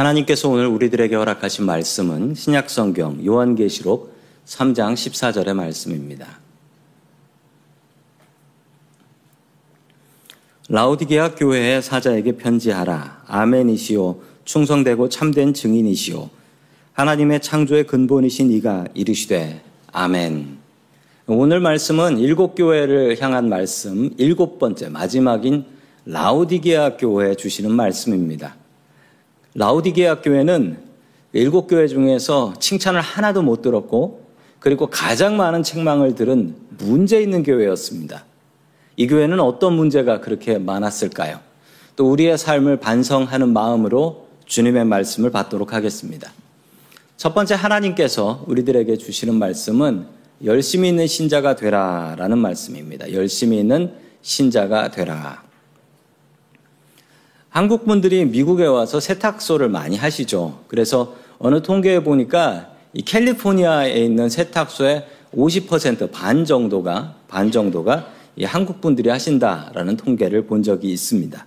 [0.00, 4.14] 하나님께서 오늘 우리들에게 허락하신 말씀은 신약성경 요한계시록
[4.46, 6.38] 3장 14절의 말씀입니다.
[10.70, 13.24] 라우디게아 교회의 사자에게 편지하라.
[13.26, 14.22] 아멘이시오.
[14.44, 16.30] 충성되고 참된 증인이시오.
[16.94, 19.62] 하나님의 창조의 근본이신 이가 이르시되
[19.92, 20.58] 아멘.
[21.26, 25.66] 오늘 말씀은 일곱 교회를 향한 말씀 일곱 번째 마지막인
[26.06, 28.59] 라우디게아 교회에 주시는 말씀입니다.
[29.54, 30.78] 라우디게아 교회는
[31.32, 34.26] 일곱 교회 중에서 칭찬을 하나도 못 들었고
[34.58, 38.24] 그리고 가장 많은 책망을 들은 문제 있는 교회였습니다.
[38.96, 41.40] 이 교회는 어떤 문제가 그렇게 많았을까요?
[41.96, 46.32] 또 우리의 삶을 반성하는 마음으로 주님의 말씀을 받도록 하겠습니다.
[47.16, 50.06] 첫 번째 하나님께서 우리들에게 주시는 말씀은
[50.44, 53.12] 열심히 있는 신자가 되라 라는 말씀입니다.
[53.12, 55.49] 열심히 있는 신자가 되라.
[57.50, 60.60] 한국 분들이 미국에 와서 세탁소를 많이 하시죠.
[60.68, 69.10] 그래서 어느 통계에 보니까 이 캘리포니아에 있는 세탁소의 50%반 정도가 반 정도가 이 한국 분들이
[69.10, 71.44] 하신다라는 통계를 본 적이 있습니다.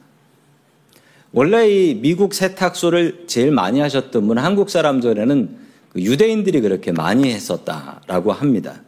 [1.32, 5.56] 원래 이 미국 세탁소를 제일 많이 하셨던 분은 한국 사람 전에는
[5.94, 8.82] 그 유대인들이 그렇게 많이 했었다라고 합니다.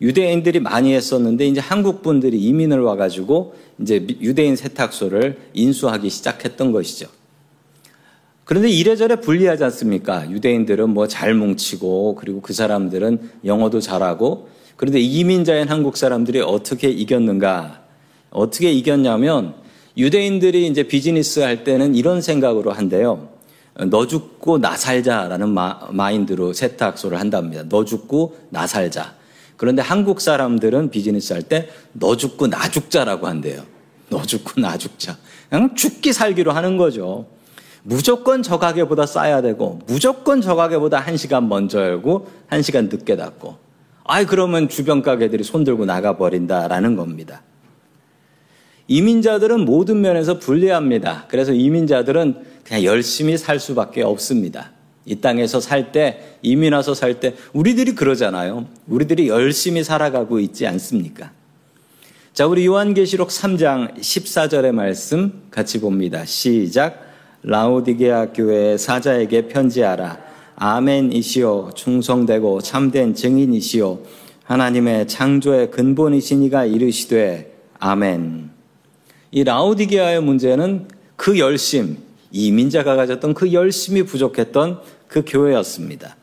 [0.00, 7.08] 유대인들이 많이 했었는데 이제 한국 분들이 이민을 와가지고 이제 유대인 세탁소를 인수하기 시작했던 것이죠.
[8.44, 10.30] 그런데 이래저래 불리하지 않습니까?
[10.30, 17.82] 유대인들은 뭐 잘 뭉치고 그리고 그 사람들은 영어도 잘하고 그런데 이민자인 한국 사람들이 어떻게 이겼는가?
[18.30, 19.54] 어떻게 이겼냐면
[19.96, 23.28] 유대인들이 이제 비즈니스 할 때는 이런 생각으로 한대요.
[23.90, 27.64] 너 죽고 나 살자라는 마, 인드로 세탁소를 한답니다.
[27.68, 29.17] 너 죽고 나 살자.
[29.58, 33.62] 그런데 한국 사람들은 비즈니스 할 때 너 죽고 나 죽자라고 한대요.
[34.08, 35.18] 너 죽고 나 죽자.
[35.50, 37.26] 그냥 죽기 살기로 하는 거죠.
[37.82, 43.16] 무조건 저 가게보다 싸야 되고 무조건 저 가게보다 한 시간 먼저 열고 한 시간 늦게
[43.16, 43.56] 닫고
[44.04, 47.42] 아이 그러면 주변 가게들이 손들고 나가 버린다라는 겁니다.
[48.88, 51.26] 이민자들은 모든 면에서 불리합니다.
[51.28, 54.72] 그래서 이민자들은 그냥 열심히 살 수밖에 없습니다.
[55.08, 58.66] 이 땅에서 살 때, 이민 와서 살 때, 우리들이 그러잖아요.
[58.86, 61.32] 우리들이 열심히 살아가고 있지 않습니까?
[62.34, 66.24] 자, 우리 요한계시록 3장 14절의 말씀 같이 봅니다.
[66.26, 67.02] 시작.
[67.42, 70.18] 라우디게아 교회 사자에게 편지하라.
[70.56, 71.70] 아멘이시오.
[71.74, 74.00] 충성되고 참된 증인이시오.
[74.44, 78.50] 하나님의 창조의 근본이시니가 이르시되 아멘.
[79.30, 81.98] 이 라우디게아의 문제는 그 열심,
[82.30, 86.16] 이민자가 가졌던 그 열심이 부족했던 그 교회였습니다.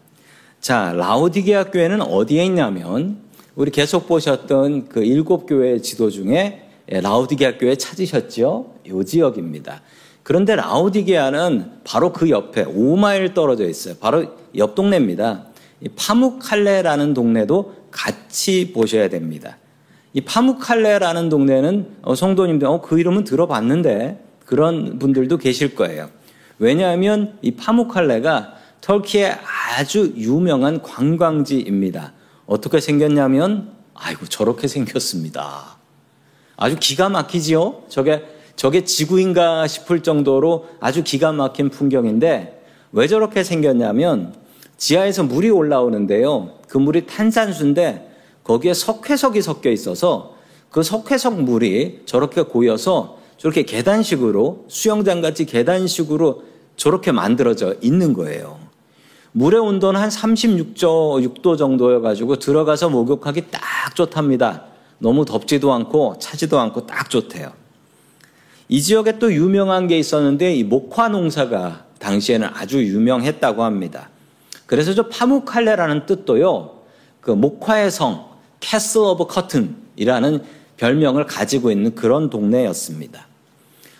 [0.61, 3.17] 자, 라우디게아 교회는 어디에 있냐면
[3.55, 8.75] 우리 계속 보셨던 그 일곱 교회 지도 중에 라우디게아 교회 찾으셨죠?
[8.85, 9.81] 이 지역입니다.
[10.23, 13.95] 그런데 라우디게아는 바로 그 옆에 5마일 떨어져 있어요.
[13.99, 14.25] 바로
[14.55, 15.45] 옆 동네입니다.
[15.95, 19.57] 파묵칼레라는 동네도 같이 보셔야 됩니다.
[20.13, 26.09] 이 파묵칼레라는 동네는 어, 성도님들 어, 그 이름은 들어봤는데 그런 분들도 계실 거예요.
[26.57, 29.35] 왜냐하면 이 파묵칼레가 터키의
[29.79, 32.13] 아주 유명한 관광지입니다.
[32.45, 35.77] 어떻게 생겼냐면 아이고 저렇게 생겼습니다.
[36.55, 37.85] 아주 기가 막히지요.
[37.89, 38.23] 저게
[38.55, 44.35] 저게 지구인가 싶을 정도로 아주 기가 막힌 풍경인데 왜 저렇게 생겼냐면
[44.77, 46.59] 지하에서 물이 올라오는데요.
[46.67, 48.11] 그 물이 탄산수인데
[48.43, 50.35] 거기에 석회석이 섞여 있어서
[50.69, 56.43] 그 석회석 물이 저렇게 고여서 저렇게 계단식으로 수영장 같이 계단식으로
[56.75, 58.64] 저렇게 만들어져 있는 거예요.
[59.37, 64.63] 물의 온도는 한 36도 정도여 가지고 들어가서 목욕하기 딱 좋답니다.
[64.97, 67.51] 너무 덥지도 않고 차지도 않고 딱 좋대요.
[68.69, 74.09] 이 지역에 또 유명한 게 있었는데 이 목화 농사가 당시에는 아주 유명했다고 합니다.
[74.67, 76.71] 그래서 저 파묵칼레라는 뜻도요.
[77.19, 78.29] 그 목화의 성,
[78.61, 80.43] castle of cotton이라는
[80.77, 83.27] 별명을 가지고 있는 그런 동네였습니다.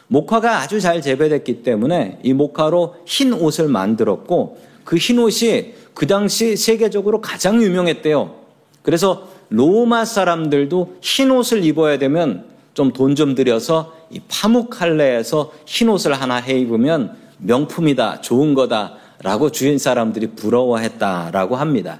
[0.07, 6.55] 목화가 아주 잘 재배됐기 때문에 이 목화로 흰 옷을 만들었고 그 흰 옷이 그 당시
[6.55, 8.35] 세계적으로 가장 유명했대요.
[8.84, 15.90] 그래서 로마 사람들도 흰 옷을 입어야 되면 좀 돈좀 좀 들여서 이 파묵 칼레에서 흰
[15.90, 21.99] 옷을 하나 해 입으면 명품이다, 좋은 거다 라고 주인 사람들이 부러워했다라고 합니다.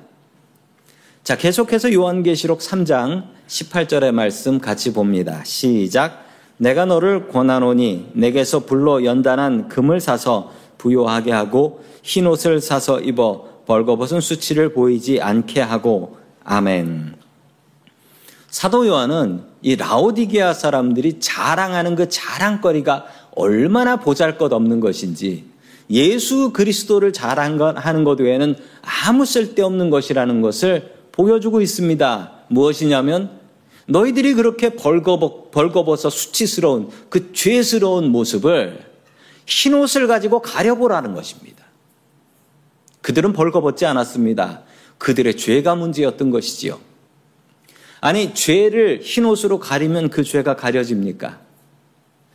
[1.23, 5.41] 자, 계속해서 요한계시록 3장 18절의 말씀 같이 봅니다.
[5.43, 6.25] 시작.
[6.57, 10.51] 내가 너를 권하노니 내게서 불로 연단한 금을 사서
[10.85, 17.15] 부요하게 하고 흰 옷을 사서 입어 벌거벗은 수치를 보이지 않게 하고 아멘.
[18.51, 23.05] 사도 요한은 이 라오디게아 사람들이 자랑하는 그 자랑거리가
[23.35, 25.45] 얼마나 보잘 것 없는 것인지
[25.89, 28.55] 예수 그리스도를 자랑하는 것 외에는
[29.07, 32.31] 아무 쓸데없는 것이라는 것을 보여주고 있습니다.
[32.49, 33.31] 무엇이냐면
[33.88, 38.84] 너희들이 그렇게 벌거벗, 벌거벗어 수치스러운 그 죄스러운 모습을
[39.45, 41.63] 흰옷을 가지고 가려보라는 것입니다.
[43.01, 44.62] 그들은 벌거벗지 않았습니다.
[44.97, 46.80] 그들의 죄가 문제였던 것이지요.
[48.01, 51.39] 아니, 죄를 흰옷으로 가리면 그 죄가 가려집니까?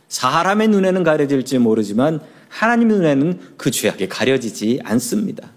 [0.07, 2.19] 사람의 눈에는 가려질지 모르지만
[2.49, 5.49] 하나님의 눈에는 그 죄악이 가려지지 않습니다.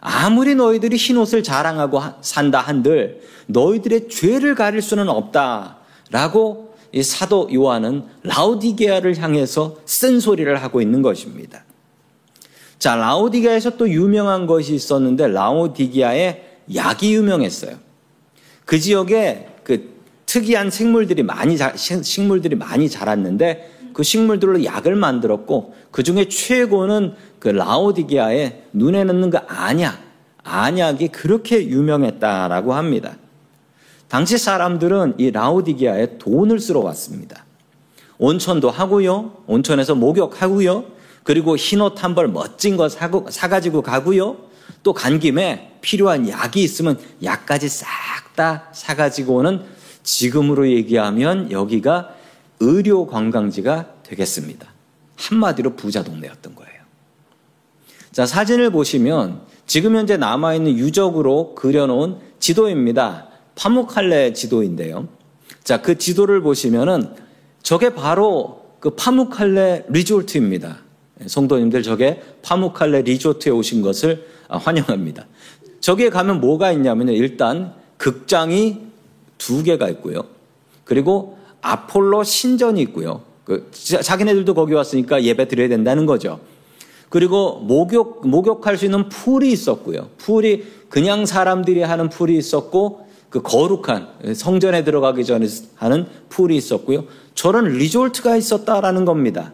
[0.00, 5.78] 아무리 너희들이 흰옷을 자랑하고 산다 한들 너희들의 죄를 가릴 수는 없다
[6.10, 11.64] 라고 이 사도 요한은 라우디게아를 향해서 쓴 소리를 하고 있는 것입니다.
[12.78, 17.76] 자, 라우디게아에서 또 유명한 것이 있었는데 라우디게아의 약이 유명했어요.
[18.64, 19.92] 그 지역에 그
[20.26, 27.48] 특이한 생물들이 많이 자, 식물들이 많이 자랐는데 그 식물들로 약을 만들었고 그 중에 최고는 그
[27.48, 29.98] 라오디게아의 눈에 넣는 그 안약,
[30.44, 33.16] 안약이 그렇게 유명했다라고 합니다.
[34.08, 37.44] 당시 사람들은 이 라오디게아에 돈을 쓰러 왔습니다.
[38.18, 39.32] 온천도 하고요.
[39.46, 40.84] 온천에서 목욕하고요.
[41.24, 44.36] 그리고 흰옷 한 벌 멋진 거 사고, 사가지고 가고요.
[44.82, 47.88] 또 간 김에 필요한 약이 있으면 약까지 싹
[48.36, 49.62] 다 사가지고 오는
[50.02, 52.10] 지금으로 얘기하면 여기가
[52.58, 54.66] 의료 관광지가 되겠습니다.
[55.16, 56.74] 한마디로 부자 동네였던 거예요.
[58.10, 63.28] 자, 사진을 보시면 지금 현재 남아있는 유적으로 그려놓은 지도입니다.
[63.56, 65.08] 파묵칼레 지도인데요.
[65.62, 67.08] 자, 그 지도를 보시면은
[67.62, 70.78] 저게 바로 그 파묵칼레 리조트입니다.
[71.26, 75.26] 성도님들 저게 파묵칼레 리조트에 오신 것을 환영합니다.
[75.80, 77.12] 저기에 가면 뭐가 있냐면요.
[77.12, 78.78] 일단 극장이
[79.38, 80.24] 두 개가 있고요.
[80.84, 83.22] 그리고 아폴로 신전이 있고요.
[83.44, 86.40] 그 자기네들도 거기 왔으니까 예배 드려야 된다는 거죠.
[87.08, 90.10] 그리고 목욕 목욕할 수 있는 풀이 있었고요.
[90.18, 93.03] 풀이 그냥 사람들이 하는 풀이 있었고
[93.34, 95.44] 그 거룩한 성전에 들어가기 전에
[95.74, 97.06] 하는 풀이 있었고요.
[97.34, 99.52] 저런 리조트가 있었다라는 겁니다.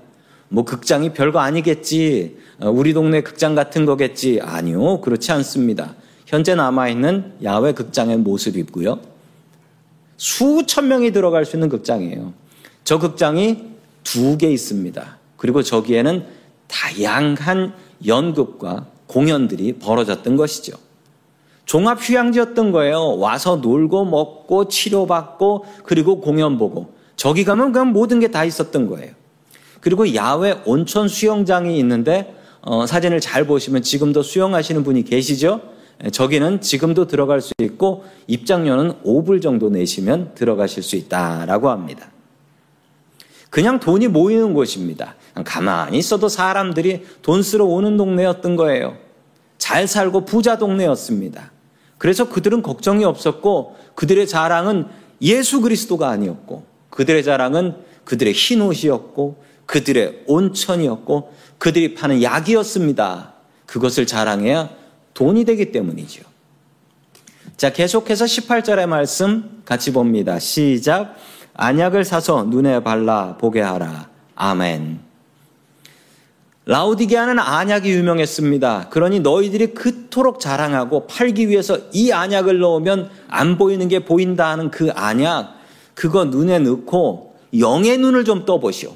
[0.50, 2.36] 뭐 극장이 별거 아니겠지.
[2.58, 4.38] 어, 우리 동네 극장 같은 거겠지.
[4.42, 5.00] 아니요.
[5.00, 5.94] 그렇지 않습니다.
[6.26, 9.00] 현재 남아있는 야외 극장의 모습이고요.
[10.18, 12.34] 수천 명이 들어갈 수 있는 극장이에요.
[12.84, 13.64] 저 극장이
[14.04, 15.18] 두 개 있습니다.
[15.38, 16.26] 그리고 저기에는
[16.68, 17.72] 다양한
[18.06, 20.76] 연극과 공연들이 벌어졌던 것이죠.
[21.70, 23.16] 종합 휴양지였던 거예요.
[23.18, 29.12] 와서 놀고 먹고 치료받고 그리고 공연 보고 저기 가면 그냥 모든 게 다 있었던 거예요.
[29.80, 35.60] 그리고 야외 온천 수영장이 있는데 어, 사진을 잘 보시면 지금도 수영하시는 분이 계시죠?
[36.10, 42.10] 저기는 지금도 들어갈 수 있고 입장료는 5불 정도 내시면 들어가실 수 있다라고 합니다.
[43.48, 45.14] 그냥 돈이 모이는 곳입니다.
[45.44, 48.96] 가만히 있어도 사람들이 돈 쓰러 오는 동네였던 거예요.
[49.56, 51.52] 잘 살고 부자 동네였습니다.
[52.00, 54.86] 그래서 그들은 걱정이 없었고 그들의 자랑은
[55.20, 63.34] 예수 그리스도가 아니었고 그들의 자랑은 그들의 흰 옷이었고 그들의 온천이었고 그들이 파는 약이었습니다.
[63.66, 64.70] 그것을 자랑해야
[65.12, 66.22] 돈이 되기 때문이죠.
[67.58, 70.38] 자, 계속해서 18절의 말씀 같이 봅니다.
[70.38, 71.16] 시작.
[71.52, 74.08] 안약을 사서 눈에 발라 보게 하라.
[74.36, 75.09] 아멘.
[76.70, 78.90] 라우디게아는 안약이 유명했습니다.
[78.90, 84.88] 그러니 너희들이 그토록 자랑하고 팔기 위해서 이 안약을 넣으면 안 보이는 게 보인다 하는 그
[84.92, 85.56] 안약,
[85.94, 88.94] 그거 눈에 넣고 영의 눈을 좀 떠보시오.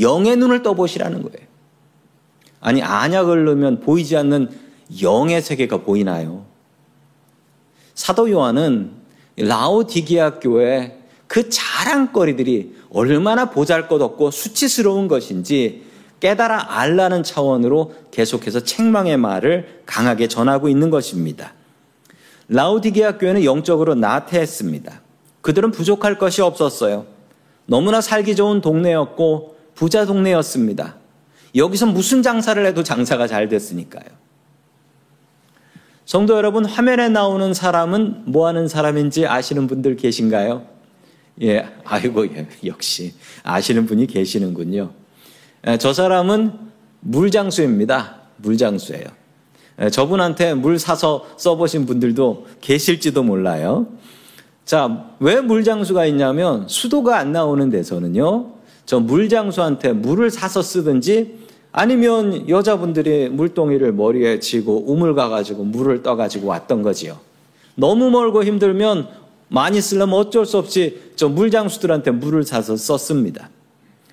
[0.00, 1.46] 영의 눈을 떠보시라는 거예요.
[2.60, 4.50] 아니, 안약을 넣으면 보이지 않는
[5.00, 6.44] 영의 세계가 보이나요?
[7.94, 8.90] 사도 요한은
[9.36, 10.98] 라오디게아 교회
[11.28, 15.86] 그 자랑거리들이 얼마나 보잘 것 없고 수치스러운 것인지
[16.20, 21.52] 깨달아 알라는 차원으로 계속해서 책망의 말을 강하게 전하고 있는 것입니다.
[22.48, 25.02] 라우디게아 교회는 영적으로 나태했습니다.
[25.40, 27.06] 그들은 부족할 것이 없었어요.
[27.66, 30.96] 너무나 살기 좋은 동네였고 부자 동네였습니다.
[31.54, 34.04] 여기서 무슨 장사를 해도 장사가 잘 됐으니까요.
[36.04, 40.64] 성도 여러분, 화면에 나오는 사람은 뭐 하는 사람인지 아시는 분들 계신가요?
[41.42, 44.92] 예, 아이고, 예, 역시 아시는 분이 계시는군요.
[45.66, 46.52] 예, 저 사람은
[47.00, 48.16] 물장수입니다.
[48.38, 49.04] 물장수예요.
[49.80, 53.86] 예, 저분한테 물 사서 써보신 분들도 계실지도 몰라요.
[54.64, 58.52] 자, 왜 물장수가 있냐면 수도가 안 나오는 데서는요,
[58.84, 66.82] 저 물장수한테 물을 사서 쓰든지 아니면 여자분들이 물동이를 머리에 쥐고 우물 가가지고 물을 떠가지고 왔던
[66.82, 67.18] 거지요.
[67.74, 69.08] 너무 멀고 힘들면
[69.48, 73.50] 많이 쓰려면 어쩔 수 없이 저 물장수들한테 물을 사서 썼습니다.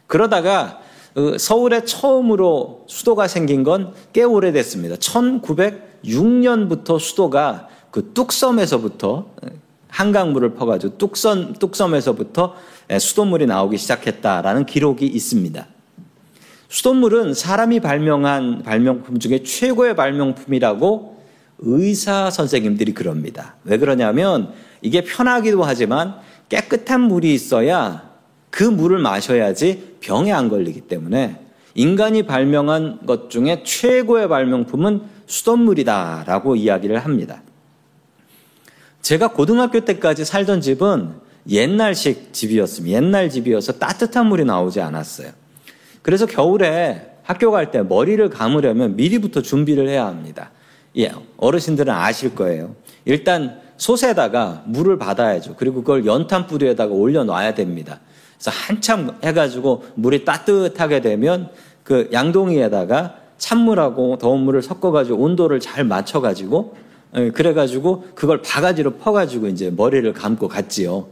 [0.07, 0.83] 그러다가 그
[1.37, 4.95] 서울에 처음으로 수도가 생긴 건 꽤 오래됐습니다.
[4.95, 9.27] 1906년부터 수도가 그 뚝섬에서부터
[9.87, 12.55] 한강물을 퍼가지고 뚝섬, 뚝섬에서부터
[12.99, 15.67] 수돗물이 나오기 시작했다라는 기록이 있습니다.
[16.67, 21.13] 수돗물은 사람이 발명한 발명품 중에 최고의 발명품이라고
[21.59, 23.55] 의사 선생님들이 그럽니다.
[23.63, 24.51] 왜 그러냐면
[24.81, 26.15] 이게 편하기도 하지만
[26.49, 28.12] 깨끗한 물이 있어야
[28.53, 31.39] 그 물을 마셔야지 병에 안 걸리기 때문에
[31.73, 37.41] 인간이 발명한 것 중에 최고의 발명품은 수돗물이다라고 이야기를 합니다.
[39.01, 41.15] 제가 고등학교 때까지 살던 집은
[41.49, 42.95] 옛날식 집이었습니다.
[42.95, 45.31] 옛날 집이어서 따뜻한 물이 나오지 않았어요.
[46.03, 50.51] 그래서 겨울에 학교 갈 때 머리를 감으려면 미리부터 준비를 해야 합니다.
[50.95, 52.75] 예, 어르신들은 아실 거예요.
[53.05, 55.55] 일단 솥에다가 물을 받아야죠.
[55.57, 57.99] 그리고 그걸 연탄 뿌리에다가 올려놔야 됩니다.
[58.43, 61.49] 그래서 한참 해가지고 물이 따뜻하게 되면
[61.83, 66.75] 그 양동이에다가 찬물하고 더운 물을 섞어가지고 온도를 잘 맞춰가지고
[67.15, 71.07] 예, 그래가지고 그걸 바가지로 퍼가지고 이제 머리를 감고 갔지요.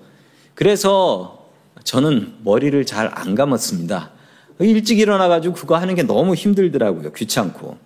[0.56, 1.48] 그래서
[1.86, 4.12] 저는 머리를 잘 안 감았습니다.
[4.60, 7.14] 일찍 일어나가지고 그거 하는 게 너무 힘들더라고요.
[7.14, 7.78] 귀찮고.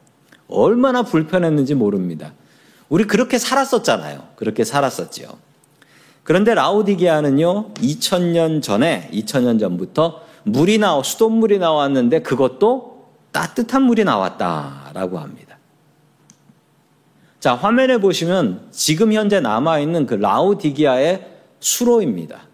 [0.48, 2.34] 얼마나 불편했는지 모릅니다.
[2.90, 4.24] 우리 그렇게 살았었잖아요.
[4.38, 5.28] 그렇게 살았었지요.
[6.25, 15.60] 그런데 라우디게아는요, 2000년 전에, 2000년 전부터 물이 나와, 수돗물이 나왔는데 그것도 따뜻한 물이 나왔다라고 합니다.
[17.39, 21.27] 자, 화면에 보시면 지금 현재 남아있는 그 라우디게아의
[21.60, 22.48] 수로입니다.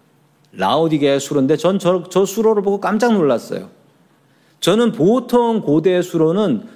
[0.51, 3.69] 라우디게아의 수로인데 전 저, 저 수로를 보고 깜짝 놀랐어요.
[4.59, 6.67] 저는 보통 고대 수로는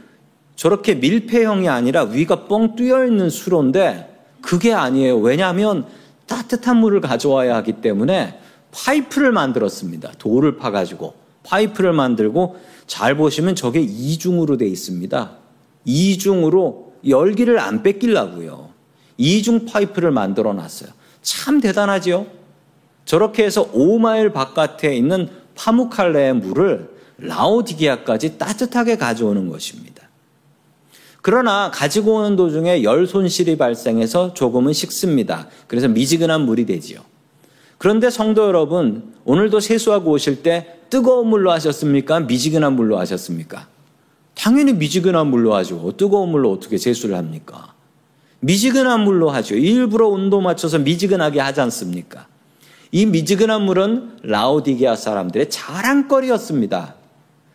[0.56, 5.18] 저렇게 밀폐형이 아니라 위가 뻥 뚫려 있는 수로인데 그게 아니에요.
[5.18, 5.86] 왜냐하면
[6.28, 8.40] 따뜻한 물을 가져와야 하기 때문에
[8.72, 10.14] 파이프를 만들었습니다.
[10.18, 11.14] 돌을 파가지고
[11.44, 15.32] 파이프를 만들고 잘 보시면 저게 이중으로 돼 있습니다.
[15.86, 18.70] 이중으로 열기를 안 뺏기려고요.
[19.18, 20.90] 이중 파이프를 만들어 놨어요.
[21.22, 22.26] 참 대단하지요?
[23.06, 30.05] 저렇게 해서 5마일 바깥에 있는 파무칼레의 물을 라오디게아까지 따뜻하게 가져오는 것입니다.
[31.26, 35.48] 그러나 가지고 오는 도중에 열 손실이 발생해서 조금은 식습니다.
[35.66, 37.00] 그래서 미지근한 물이 되지요.
[37.80, 42.20] 그런데 성도 여러분, 오늘도 세수하고 오실 때 뜨거운 물로 하셨습니까?
[42.20, 43.68] 미지근한 물로 하셨습니까?
[44.36, 45.94] 당연히 미지근한 물로 하죠.
[45.98, 47.74] 뜨거운 물로 어떻게 세수를 합니까?
[48.42, 49.56] 미지근한 물로 하죠.
[49.56, 52.28] 일부러 온도 맞춰서 미지근하게 하지 않습니까?
[52.92, 56.94] 이 미지근한 물은 라오디게아 사람들의 자랑거리였습니다.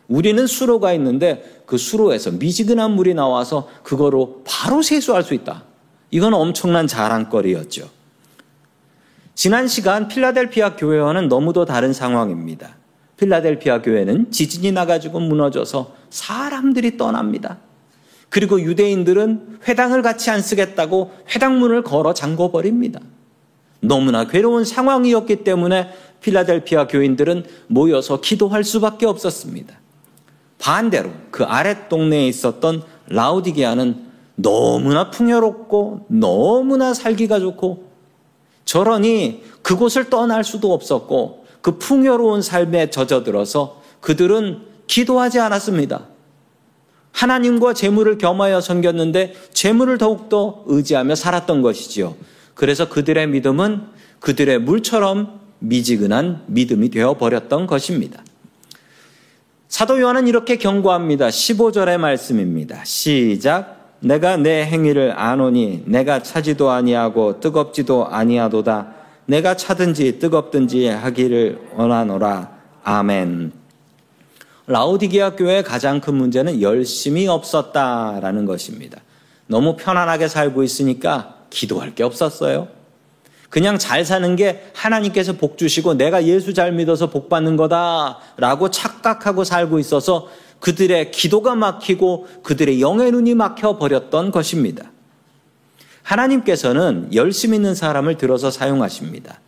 [0.07, 5.63] 우리는 수로가 있는데 그 수로에서 미지근한 물이 나와서 그거로 바로 세수할 수 있다.
[6.11, 7.89] 이건 엄청난 자랑거리였죠.
[9.33, 12.75] 지난 시간 필라델피아 교회와는 너무도 다른 상황입니다.
[13.17, 17.59] 필라델피아 교회는 지진이 나가지고 무너져서 사람들이 떠납니다.
[18.29, 22.99] 그리고 유대인들은 회당을 같이 안 쓰겠다고 회당문을 걸어 잠궈 버립니다.
[23.81, 25.89] 너무나 괴로운 상황이었기 때문에
[26.21, 29.80] 필라델피아 교인들은 모여서 기도할 수밖에 없었습니다.
[30.61, 37.89] 반대로 그 아랫 동네에 있었던 라우디게아는 너무나 풍요롭고 너무나 살기가 좋고
[38.63, 46.07] 저러니 그곳을 떠날 수도 없었고 그 풍요로운 삶에 젖어들어서 그들은 기도하지 않았습니다.
[47.11, 52.15] 하나님과 재물을 겸하여 섬겼는데 재물을 더욱더 의지하며 살았던 것이지요.
[52.53, 53.81] 그래서 그들의 믿음은
[54.19, 58.23] 그들의 물처럼 미지근한 믿음이 되어 버렸던 것입니다.
[59.71, 61.29] 사도 요한은 이렇게 경고합니다.
[61.29, 62.83] 15절의 말씀입니다.
[62.83, 63.95] 시작.
[64.01, 68.93] 내가 내 행위를 아노니 내가 차지도 아니하고 뜨겁지도 아니하도다.
[69.27, 72.51] 내가 차든지 뜨겁든지 하기를 원하노라.
[72.83, 73.53] 아멘.
[74.67, 78.99] 라우디게아 교회의 가장 큰 문제는 열심이 없었다라는 것입니다.
[79.47, 82.67] 너무 편안하게 살고 있으니까 기도할 게 없었어요.
[83.51, 89.43] 그냥 잘 사는 게 하나님께서 복 주시고 내가 예수 잘 믿어서 복 받는 거다라고 착각하고
[89.43, 90.29] 살고 있어서
[90.61, 94.89] 그들의 기도가 막히고 그들의 영의 눈이 막혀 버렸던 것입니다.
[96.01, 99.41] 하나님께서는 열심 있는 사람을 들어서 사용하십니다.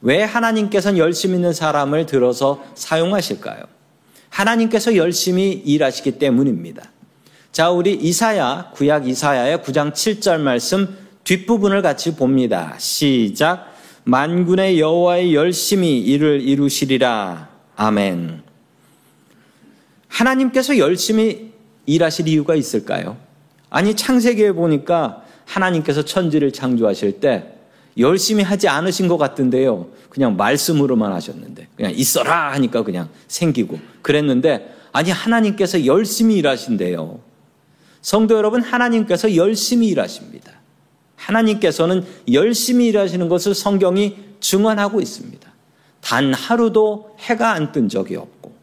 [0.00, 3.64] 왜 하나님께서는 열심 있는 사람을 들어서 사용하실까요?
[4.30, 6.84] 하나님께서 열심히 일하시기 때문입니다.
[7.52, 10.96] 자, 우리 이사야, 구약 이사야의 9장 7절 말씀
[11.30, 12.74] 뒷부분을 같이 봅니다.
[12.78, 13.72] 시작.
[14.02, 17.48] 만군의 여호와의 열심히 일을 이루시리라.
[17.76, 18.42] 아멘.
[20.08, 21.52] 하나님께서 열심히
[21.86, 23.16] 일하실 이유가 있을까요?
[23.68, 27.54] 아니 창세기에 보니까 하나님께서 천지를 창조하실 때
[27.96, 29.86] 열심히 하지 않으신 것 같은데요.
[30.08, 37.20] 그냥 말씀으로만 하셨는데 그냥 있어라 하니까 그냥 생기고 그랬는데 아니, 하나님께서 열심히 일하신대요.
[38.02, 40.59] 성도 여러분, 하나님께서 열심히 일하십니다.
[41.20, 45.48] 하나님께서는 열심히 일하시는 것을 성경이 증언하고 있습니다.
[46.00, 48.54] 단 하루도 해가 안 뜬 적이 없고,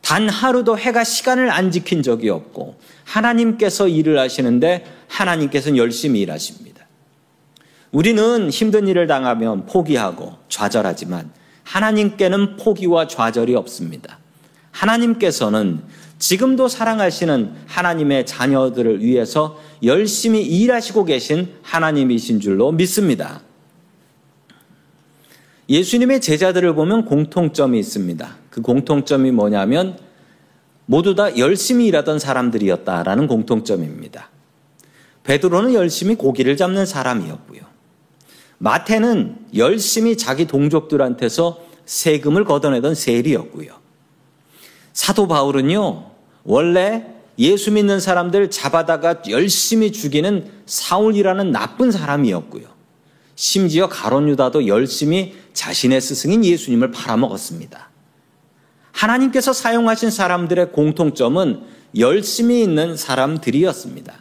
[0.00, 6.86] 단 하루도 해가 시간을 안 지킨 적이 없고, 하나님께서 일을 하시는데 하나님께서는 열심히 일하십니다.
[7.90, 11.32] 우리는 힘든 일을 당하면 포기하고 좌절하지만
[11.64, 14.18] 하나님께는 포기와 좌절이 없습니다.
[14.70, 15.82] 하나님께서는
[16.20, 23.40] 지금도 사랑하시는 하나님의 자녀들을 위해서 열심히 일하시고 계신 하나님이신 줄로 믿습니다.
[25.68, 28.36] 예수님의 제자들을 보면 공통점이 있습니다.
[28.50, 29.98] 그 공통점이 뭐냐면
[30.84, 34.28] 모두 다 열심히 일하던 사람들이었다라는 공통점입니다.
[35.24, 37.62] 베드로는 열심히 고기를 잡는 사람이었고요.
[38.58, 43.72] 마태는 열심히 자기 동족들한테서 세금을 걷어내던 세리였고요.
[44.92, 46.09] 사도 바울은요,
[46.44, 47.06] 원래
[47.38, 52.64] 예수 믿는 사람들 잡아다가 열심히 죽이는 사울이라는 나쁜 사람이었고요.
[53.34, 57.88] 심지어 가론 유다도 열심히 자신의 스승인 예수님을 팔아먹었습니다.
[58.92, 61.62] 하나님께서 사용하신 사람들의 공통점은
[61.96, 64.14] 열심히 있는 사람들이었습니다.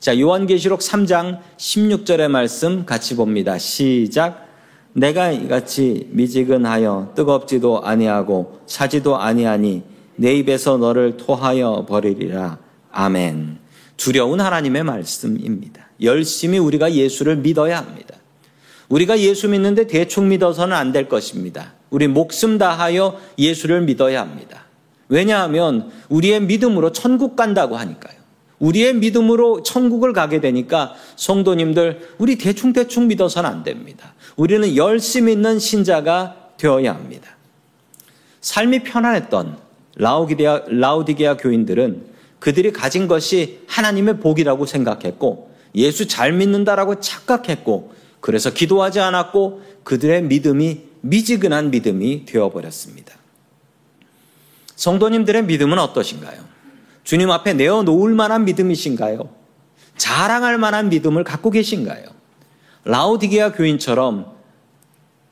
[0.00, 3.58] 자, 요한계시록 3장 16절의 말씀 같이 봅니다.
[3.58, 4.48] 시작.
[4.92, 9.82] 내가 이같이 미지근하여 뜨겁지도 아니하고 차지도 아니하니
[10.20, 12.58] 내 입에서 너를 토하여 버리리라.
[12.92, 13.56] 아멘.
[13.96, 15.88] 두려운 하나님의 말씀입니다.
[16.02, 18.16] 열심히 우리가 예수를 믿어야 합니다.
[18.90, 21.72] 우리가 예수 믿는데 대충 믿어서는 안 될 것입니다.
[21.88, 24.66] 우리 목숨 다하여 예수를 믿어야 합니다.
[25.08, 28.20] 왜냐하면 우리의 믿음으로 천국 간다고 하니까요.
[28.58, 34.12] 우리의 믿음으로 천국을 가게 되니까 성도님들 우리 대충대충 믿어서는 안 됩니다.
[34.36, 37.30] 우리는 열심히 있는 신자가 되어야 합니다.
[38.42, 39.69] 삶이 편안했던
[40.00, 42.06] 라우디게아, 라우디게아 교인들은
[42.38, 50.80] 그들이 가진 것이 하나님의 복이라고 생각했고 예수 잘 믿는다라고 착각했고 그래서 기도하지 않았고 그들의 믿음이
[51.02, 53.14] 미지근한 믿음이 되어버렸습니다.
[54.74, 56.44] 성도님들의 믿음은 어떠신가요?
[57.04, 59.28] 주님 앞에 내어놓을 만한 믿음이신가요?
[59.98, 62.06] 자랑할 만한 믿음을 갖고 계신가요?
[62.84, 64.32] 라우디게아 교인처럼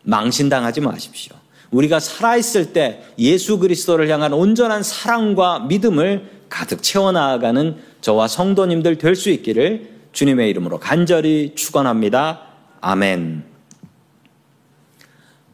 [0.03, 1.37] 망신당하지 마십시오.
[1.71, 9.31] 우리가 살아있을 때 예수 그리스도를 향한 온전한 사랑과 믿음을 가득 채워나가는 저와 성도님들 될 수
[9.31, 12.41] 있기를 주님의 이름으로 간절히 축원합니다.
[12.81, 13.45] 아멘.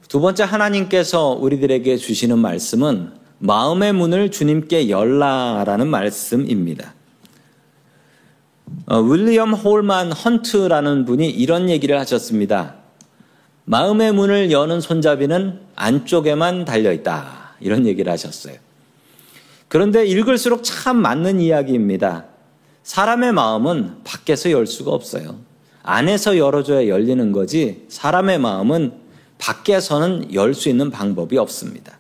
[0.09, 6.95] 두 번째 하나님께서 우리들에게 주시는 말씀은 마음의 문을 주님께 열라라는 말씀입니다.
[8.87, 12.77] 어, 윌리엄 홀만 헌트라는 분이 이런 얘기를 하셨습니다.
[13.67, 17.55] 마음의 문을 여는 손잡이는 안쪽에만 달려 있다.
[17.61, 18.57] 이런 얘기를 하셨어요.
[19.69, 22.27] 그런데 읽을수록 참 맞는 이야기입니다.
[22.83, 25.39] 사람의 마음은 밖에서 열 수가 없어요.
[25.83, 28.93] 안에서 열어줘야 열리는 거지 사람의 마음은
[29.39, 31.99] 밖에서는 열 수 있는 방법이 없습니다.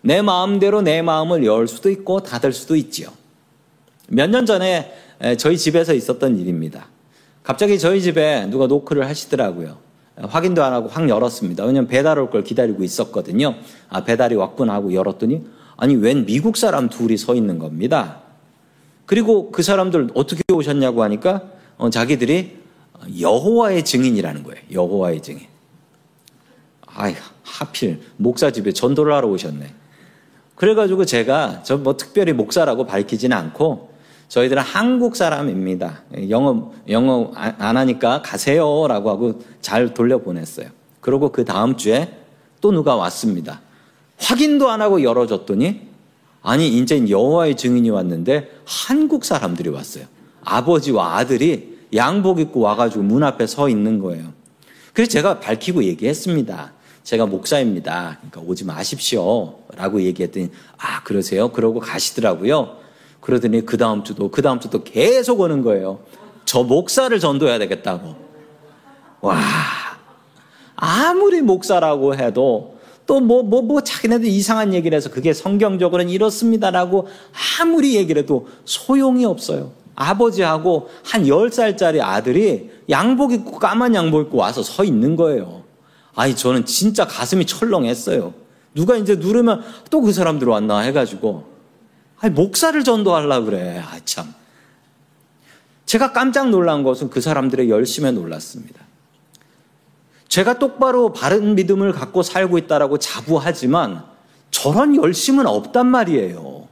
[0.00, 3.08] 내 마음대로 내 마음을 열 수도 있고 닫을 수도 있지요.
[4.08, 4.92] 몇 년 전에
[5.38, 6.86] 저희 집에서 있었던 일입니다.
[7.42, 9.78] 갑자기 저희 집에 누가 노크를 하시더라고요.
[10.16, 11.64] 확인도 안 하고 확 열었습니다.
[11.64, 13.54] 왜냐면 배달 올 걸 기다리고 있었거든요.
[13.88, 15.44] 아, 배달이 왔구나 하고 열었더니
[15.76, 18.20] 아니, 웬 미국 사람 둘이 서 있는 겁니다.
[19.06, 21.42] 그리고 그 사람들 어떻게 오셨냐고 하니까
[21.76, 22.58] 어, 자기들이
[23.20, 24.60] 여호와의 증인이라는 거예요.
[24.70, 25.46] 여호와의 증인.
[26.86, 29.74] 아이, 하필 목사 집에 전도를 하러 오셨네.
[30.54, 33.91] 그래가지고 제가 저 뭐 특별히 목사라고 밝히지는 않고
[34.32, 36.04] 저희들은 한국 사람입니다.
[36.30, 38.86] 영어, 영어 안 하니까 가세요.
[38.88, 40.68] 라고 하고 잘 돌려보냈어요.
[41.02, 42.10] 그리고 그 다음 주에
[42.62, 43.60] 또 누가 왔습니다.
[44.16, 45.82] 확인도 안 하고 열어줬더니
[46.40, 50.06] 아니, 이제 여호와의 증인이 왔는데 한국 사람들이 왔어요.
[50.42, 54.32] 아버지와 아들이 양복 입고 와가지고 문 앞에 서 있는 거예요.
[54.94, 56.72] 그래서 제가 밝히고 얘기했습니다.
[57.04, 58.16] 제가 목사입니다.
[58.20, 59.58] 그러니까 오지 마십시오.
[59.76, 61.52] 라고 얘기했더니, 아, 그러세요?
[61.52, 62.80] 그러고 가시더라고요.
[63.22, 66.00] 그러더니 그 다음 주도 그 다음 주도 계속 오는 거예요.
[66.44, 68.14] 저 목사를 전도해야 되겠다고.
[69.22, 69.38] 와
[70.74, 77.08] 아무리 목사라고 해도 또뭐 뭐뭐 뭐 자기네들 이상한 얘기를 해서 그게 성경적으로는 이렇습니다라고
[77.60, 79.70] 아무리 얘기를 해도 소용이 없어요.
[79.94, 85.62] 아버지하고 한 10살짜리 아들이 양복 입고 까만 양복 입고 와서 서 있는 거예요.
[86.16, 88.34] 아니 저는 진짜 가슴이 철렁했어요.
[88.74, 91.51] 누가 이제 누르면 또 그 사람들 왔나 해가지고
[92.22, 93.82] 아니, 목사를 전도하려 그래.
[93.84, 94.32] 아, 참.
[95.86, 98.80] 제가 깜짝 놀란 것은 그 사람들의 열심에 놀랐습니다.
[100.28, 104.04] 제가 똑바로 바른 믿음을 갖고 살고 있다라고 자부하지만
[104.52, 106.68] 저런 열심은 없단 말이에요.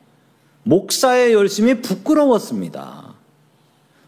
[0.63, 3.15] 목사의 열심이 부끄러웠습니다.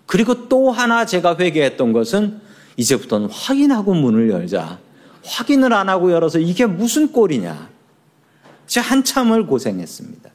[0.07, 2.41] 그리고 또 하나 제가 회개했던 것은
[2.77, 4.79] 이제부터는 확인하고 문을 열자.
[5.25, 7.69] 확인을 안 하고 열어서 이게 무슨 꼴이냐.
[8.69, 10.32] 제가 한참을 고생했습니다.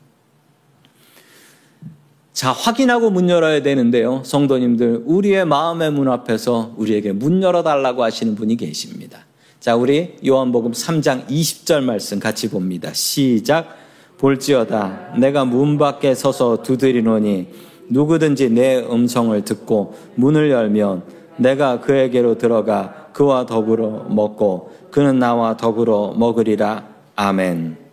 [2.38, 4.22] 자, 확인하고 문 열어야 되는데요.
[4.24, 9.26] 성도님들, 우리의 마음의 문 앞에서 우리에게 문 열어달라고 하시는 분이 계십니다.
[9.60, 12.94] 자, 우리 요한복음 3장 20절 말씀 같이 봅니다.
[12.94, 13.76] 시작.
[14.20, 15.16] 볼지어다.
[15.18, 17.48] 내가 문 밖에 서서 두드리노니
[17.90, 21.06] 누구든지 내 음성을 듣고 문을 열면
[21.38, 26.88] 내가 그에게로 들어가 그와 더불어 먹고 그는 나와 더불어 먹으리라.
[27.16, 27.87] 아멘.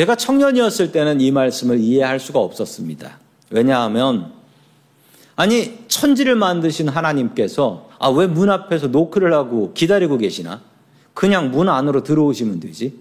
[0.00, 3.18] 제가 청년이었을 때는 이 말씀을 이해할 수가 없었습니다.
[3.50, 4.32] 왜냐하면
[5.36, 10.62] 아니 천지를 만드신 하나님께서 아 왜 문 앞에서 노크를 하고 기다리고 계시나?
[11.12, 12.94] 그냥 문 안으로 들어오시면 되지.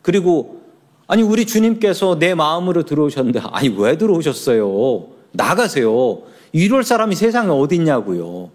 [0.00, 0.62] 그리고
[1.08, 5.08] 아니 우리 주님께서 내 마음으로 들어오셨는데 아니 왜 들어오셨어요?
[5.32, 6.22] 나가세요.
[6.52, 8.50] 이럴 사람이 세상에 어디 있냐고요.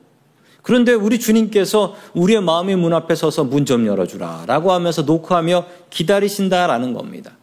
[0.62, 6.94] 그런데 우리 주님께서 우리의 마음의 문 앞에 서서 문 좀 열어주라 라고 하면서 노크하며 기다리신다라는
[6.94, 7.34] 겁니다.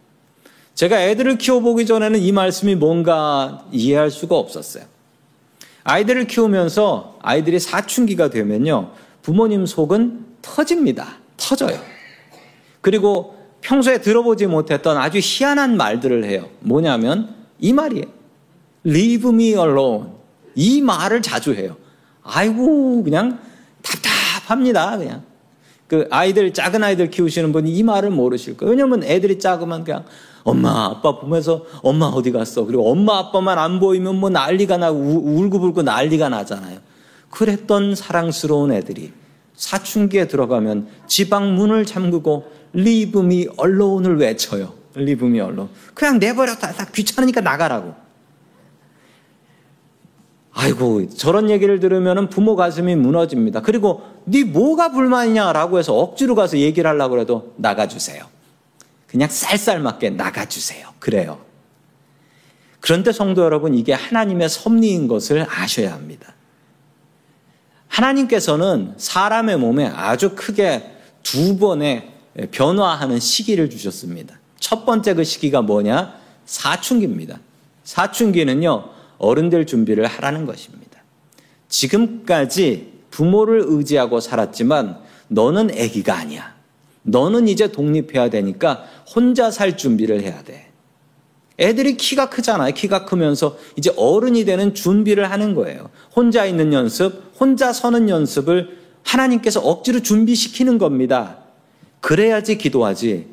[0.80, 4.84] 제가 애들을 키워보기 전에는 이 말씀이 뭔가 이해할 수가 없었어요.
[5.84, 8.92] 아이들을 키우면서 아이들이 사춘기가 되면요.
[9.20, 11.18] 부모님 속은 터집니다.
[11.36, 11.78] 터져요.
[12.80, 16.48] 그리고 평소에 들어보지 못했던 아주 희한한 말들을 해요.
[16.60, 18.06] 뭐냐면 이 말이에요.
[18.86, 20.08] Leave me alone.
[20.54, 21.76] 이 말을 자주 해요.
[22.22, 23.38] 아이고, 그냥
[23.82, 24.96] 답답합니다.
[24.96, 25.29] 그냥.
[25.90, 28.70] 그 아이들, 작은 아이들 키우시는 분이 이 말을 모르실 거예요.
[28.70, 30.05] 왜냐면 애들이 작으면 그냥
[30.44, 32.64] 엄마, 아빠 보면서 엄마 어디 갔어?
[32.64, 36.79] 그리고 엄마, 아빠만 안 보이면 뭐 난리가 나고 울고불고 난리가 나잖아요.
[37.31, 39.12] 그랬던 사랑스러운 애들이
[39.57, 44.72] 사춘기에 들어가면 지방 문을 잠그고 me alone을 외쳐요.
[44.96, 45.68] Me alone.
[45.94, 46.72] 그냥 내버렸다.
[46.72, 47.94] 다 귀찮으니까 나가라고.
[50.52, 53.62] 아이고 저런 얘기를 들으면 부모 가슴이 무너집니다.
[53.62, 58.24] 그리고 네 뭐가 불만이냐라고 해서 억지로 가서 얘기를 하려고 해도 나가주세요.
[59.06, 60.88] 그냥 쌀쌀맞게 나가주세요.
[60.98, 61.40] 그래요.
[62.80, 66.34] 그런데 성도 여러분, 이게 하나님의 섭리인 것을 아셔야 합니다.
[67.88, 70.90] 하나님께서는 사람의 몸에 아주 크게
[71.22, 72.08] 두 번의
[72.52, 74.38] 변화하는 시기를 주셨습니다.
[74.58, 76.14] 첫 번째 그 시기가 뭐냐?
[76.46, 77.40] 사춘기입니다.
[77.84, 78.84] 사춘기는요,
[79.20, 81.04] 어른 될 준비를 하라는 것입니다.
[81.68, 86.54] 지금까지 부모를 의지하고 살았지만 너는 아기가 아니야.
[87.02, 90.70] 너는 이제 독립해야 되니까 혼자 살 준비를 해야 돼.
[91.59, 92.72] 애들이 키가 크잖아요.
[92.72, 95.90] 키가 크면서 이제 어른이 되는 준비를 하는 거예요.
[96.16, 101.38] 혼자 있는 연습, 혼자 서는 연습을 하나님께서 억지로 준비시키는 겁니다.
[102.00, 103.26] 그래야지 기도하지.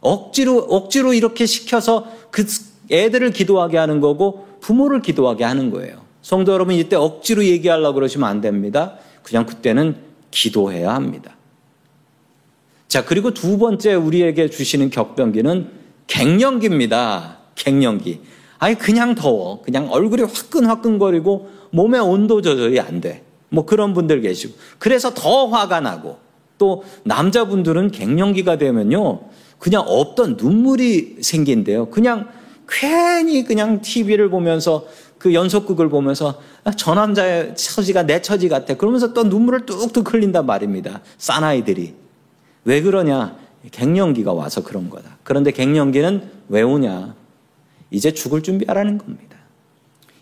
[0.00, 2.44] 억지로, 억지로 이렇게 시켜서 그
[2.90, 6.00] 애들을 기도하게 하는 거고 부모를 기도하게 하는 거예요.
[6.22, 8.94] 성도 여러분, 이때 억지로 얘기하려고 그러시면 안 됩니다.
[9.22, 9.96] 그냥 그때는
[10.30, 11.36] 기도해야 합니다.
[12.88, 15.68] 자, 그리고 두 번째 우리에게 주시는 격변기는
[16.06, 17.38] 갱년기입니다.
[17.56, 18.20] 갱년기.
[18.58, 19.62] 아니, 그냥 더워.
[19.62, 23.24] 그냥 얼굴이 화끈화끈거리고 몸의 온도 조절이 안 돼.
[23.48, 24.54] 뭐 그런 분들 계시고.
[24.78, 26.18] 그래서 더 화가 나고.
[26.58, 29.22] 또 남자분들은 갱년기가 되면요.
[29.58, 31.86] 그냥 없던 눈물이 생긴대요.
[31.86, 32.28] 그냥
[32.72, 34.86] 괜히 그냥 TV를 보면서
[35.18, 38.74] 그 연속극을 보면서 아, 저 남자의 처지가 내 처지 같아.
[38.74, 41.00] 그러면서 또 눈물을 뚝뚝 흘린단 말입니다.
[41.18, 41.94] 싼아이들이.
[42.64, 43.36] 왜 그러냐?
[43.70, 45.18] 갱년기가 와서 그런 거다.
[45.22, 47.14] 그런데 갱년기는 왜 오냐?
[47.90, 49.36] 이제 죽을 준비하라는 겁니다.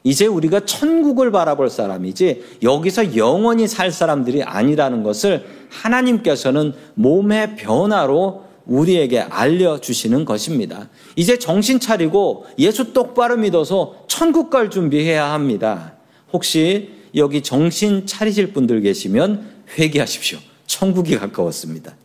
[0.02, 9.18] 이제 우리가 천국을 바라볼 사람이지 여기서 영원히 살 사람들이 아니라는 것을 하나님께서는 몸의 변화로 우리에게
[9.18, 10.88] 알려주시는 것입니다.
[11.16, 15.94] 이제 정신 차리고 예수 똑바로 믿어서 천국 갈 준비해야 합니다.
[16.32, 20.38] 혹시 여기 정신 차리실 분들 계시면 회개하십시오.
[20.66, 21.96] 천국이 가까웠습니다.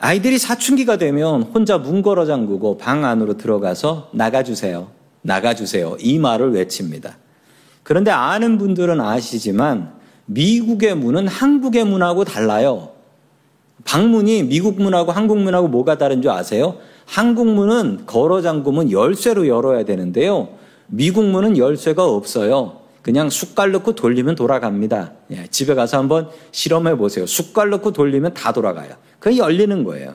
[0.00, 4.90] 아이들이 사춘기가 되면 혼자 문 걸어 잠그고 방 안으로 들어가서 나가주세요.
[5.22, 5.96] 나가주세요.
[6.00, 7.18] 이 말을 외칩니다.
[7.84, 9.92] 그런데 아는 분들은 아시지만
[10.26, 12.97] 미국의 문은 한국의 문하고 달라요.
[13.84, 16.76] 방문이 미국 문하고 한국 문하고 뭐가 다른 줄 아세요?
[17.06, 20.48] 한국 문은 걸어 잠그면 열쇠로 열어야 되는데요.
[20.86, 22.80] 미국 문은 열쇠가 없어요.
[23.02, 25.12] 그냥 숟갈 넣고 돌리면 돌아갑니다.
[25.30, 27.26] 예, 집에 가서 한번 실험해 보세요.
[27.26, 28.94] 숟갈 넣고 돌리면 다 돌아가요.
[29.18, 30.14] 그게 열리는 거예요.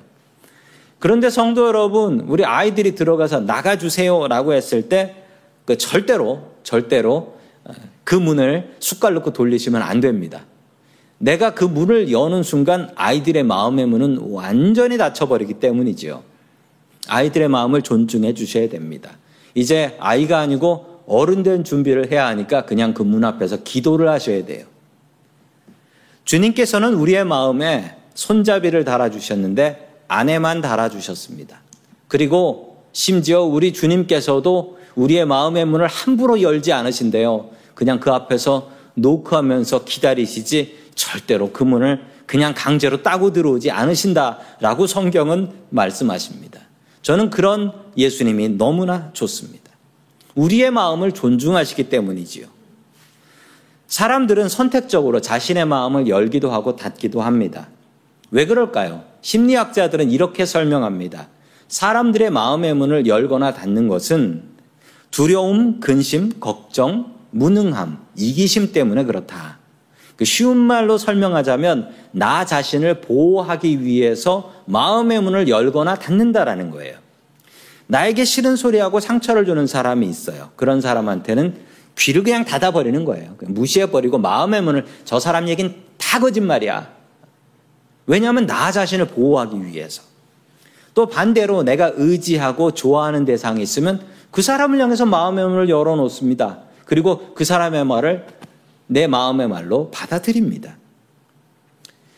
[1.00, 5.16] 그런데 성도 여러분, 우리 아이들이 들어가서 나가주세요라고 했을 때,
[5.66, 7.74] 그 절대로, 절대로 어,
[8.04, 10.46] 그 문을 숟갈 넣고 돌리시면 안 됩니다.
[11.18, 16.24] 내가 그 문을 여는 순간 아이들의 마음의 문은 완전히 닫혀버리기 때문이지요.
[17.08, 19.12] 아이들의 마음을 존중해 주셔야 됩니다.
[19.56, 24.66] 이제 아이가 아니고 어른 된 준비를 해야 하니까 그냥 그 문 앞에서 기도를 하셔야 돼요.
[26.26, 31.62] 주님께서는 우리의 마음에 손잡이를 달아주셨는데 안에만 달아주셨습니다.
[32.08, 37.50] 그리고 심지어 우리 주님께서도 우리의 마음의 문을 함부로 열지 않으신데요.
[37.74, 46.60] 그냥 그 앞에서 노크하면서 기다리시지 절대로 그 문을 그냥 강제로 따고 들어오지 않으신다라고 성경은 말씀하십니다.
[47.02, 49.72] 저는 그런 예수님이 너무나 좋습니다.
[50.36, 52.48] 우리의 마음을 존중하시기 때문이지요.
[53.88, 57.68] 사람들은 선택적으로 자신의 마음을 열기도 하고 닫기도 합니다.
[58.32, 59.04] 왜 그럴까요?
[59.22, 61.28] 심리학자들은 이렇게 설명합니다.
[61.68, 64.44] 사람들의 마음의 문을 열거나 닫는 것은
[65.12, 69.60] 두려움, 근심, 걱정, 무능함, 이기심 때문에 그렇다.
[70.16, 76.98] 그 쉬운 말로 설명하자면 나 자신을 보호하기 위해서 마음의 문을 열거나 닫는다라는 거예요.
[77.88, 80.50] 나에게 싫은 소리하고 상처를 주는 사람이 있어요.
[80.56, 81.56] 그런 사람한테는
[81.98, 83.36] 귀를 그냥 닫아버리는 거예요.
[83.42, 86.92] 무시해버리고 마음의 문을 저 사람 얘기는 다 거짓말이야.
[88.06, 90.02] 왜냐하면 나 자신을 보호하기 위해서.
[90.94, 96.60] 또 반대로 내가 의지하고 좋아하는 대상이 있으면 그 사람을 향해서 마음의 문을 열어놓습니다.
[96.86, 98.26] 그리고 그 사람의 말을
[98.88, 100.78] 내 마음의 말로 받아들입니다.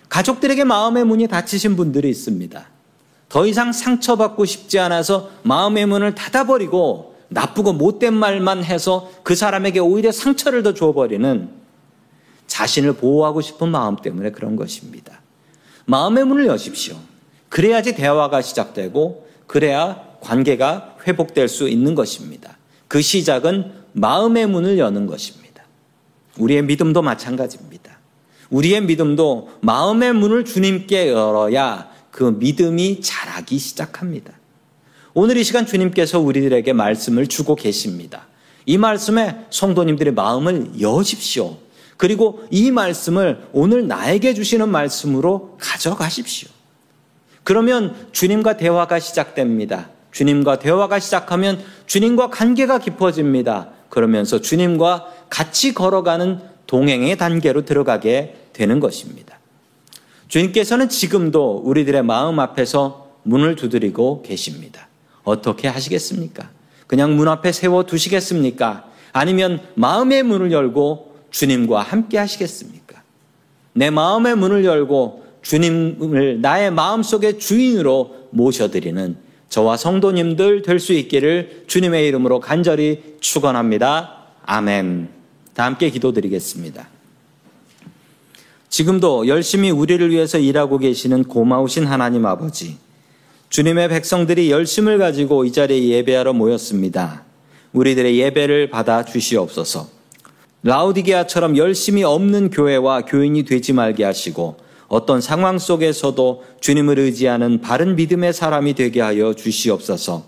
[0.09, 2.67] 가족들에게 마음의 문이 닫히신 분들이 있습니다.
[3.29, 10.11] 더 이상 상처받고 싶지 않아서 마음의 문을 닫아버리고 나쁘고 못된 말만 해서 그 사람에게 오히려
[10.11, 11.49] 상처를 더 줘버리는
[12.47, 15.21] 자신을 보호하고 싶은 마음 때문에 그런 것입니다.
[15.85, 16.95] 마음의 문을 여십시오.
[17.49, 22.57] 그래야지 대화가 시작되고 그래야 관계가 회복될 수 있는 것입니다.
[22.87, 25.44] 그 시작은 마음의 문을 여는 것입니다.
[26.37, 27.99] 우리의 믿음도 마찬가지입니다.
[28.49, 34.33] 우리의 믿음도 마음의 문을 주님께 열어야 그 믿음이 자라기 시작합니다.
[35.13, 38.27] 오늘 이 시간 주님께서 우리들에게 말씀을 주고 계십니다.
[38.65, 41.57] 이 말씀에 성도님들의 마음을 여십시오.
[41.97, 46.49] 그리고 이 말씀을 오늘 나에게 주시는 말씀으로 가져가십시오.
[47.43, 49.89] 그러면 주님과 대화가 시작됩니다.
[50.11, 53.69] 주님과 대화가 시작하면 주님과 관계가 깊어집니다.
[53.89, 59.39] 그러면서 주님과 같이 걸어가는 동행의 단계로 들어가게 되는 것입니다.
[60.27, 64.87] 주님께서는 지금도 우리들의 마음 앞에서 문을 두드리고 계십니다.
[65.23, 66.49] 어떻게 하시겠습니까?
[66.87, 68.85] 그냥 문 앞에 세워 두시겠습니까?
[69.11, 73.01] 아니면 마음의 문을 열고 주님과 함께 하시겠습니까?
[73.73, 82.07] 내 마음의 문을 열고 주님을 나의 마음속의 주인으로 모셔드리는 저와 성도님들 될 수 있기를 주님의
[82.07, 84.25] 이름으로 간절히 축원합니다.
[84.45, 85.09] 아멘.
[85.53, 86.87] 다 함께 기도드리겠습니다.
[88.69, 92.77] 지금도 열심히 우리를 위해서 일하고 계시는 고마우신 하나님 아버지,
[93.49, 97.23] 주님의 백성들이 열심을 가지고 이 자리에 예배하러 모였습니다.
[97.71, 99.87] 우리들의 예배를 받아 주시옵소서.
[100.63, 104.57] 라우디게아처럼 열심히 없는 교회와 교인이 되지 말게 하시고
[104.95, 110.23] 어떤 상황 속에서도 주님을 의지하는 바른 믿음의 사람이 되게 하여 주시옵소서.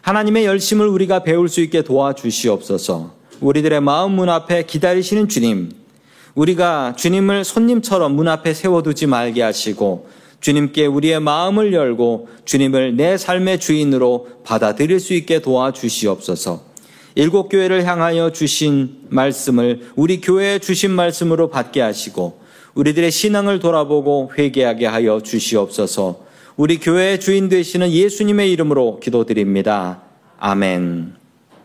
[0.00, 3.12] 하나님의 열심을 우리가 배울 수 있게 도와주시옵소서.
[3.42, 5.72] 우리들의 마음 문 앞에 기다리시는 주님,
[6.34, 10.08] 우리가 주님을 손님처럼 문 앞에 세워두지 말게 하시고
[10.40, 16.62] 주님께 우리의 마음을 열고 주님을 내 삶의 주인으로 받아들일 수 있게 도와주시옵소서.
[17.16, 22.39] 일곱 교회를 향하여 주신 말씀을 우리 교회에 주신 말씀으로 받게 하시고
[22.80, 26.24] 우리들의 신앙을 돌아보고 회개하게 하여 주시옵소서.
[26.56, 30.00] 우리 교회의 주인 되시는 예수님의 이름으로 기도드립니다.
[30.38, 31.19] 아멘.